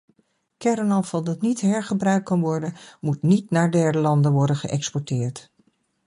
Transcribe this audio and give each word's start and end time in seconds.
Kernafval 0.57 1.23
dat 1.23 1.41
niet 1.41 1.61
hergebruikt 1.61 2.25
kan 2.25 2.39
worden, 2.41 2.73
moet 3.01 3.21
niet 3.21 3.49
naar 3.49 3.71
derde 3.71 3.99
landen 3.99 4.31
worden 4.31 4.55
geëxporteerd. 4.55 5.51